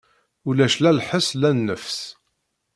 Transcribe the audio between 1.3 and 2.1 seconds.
la nnefs.